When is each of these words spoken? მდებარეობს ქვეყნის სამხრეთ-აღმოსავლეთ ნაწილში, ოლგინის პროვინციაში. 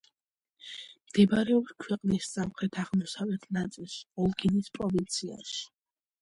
მდებარეობს 1.09 1.75
ქვეყნის 1.83 2.29
სამხრეთ-აღმოსავლეთ 2.37 3.45
ნაწილში, 3.59 4.01
ოლგინის 4.25 4.73
პროვინციაში. 4.79 5.63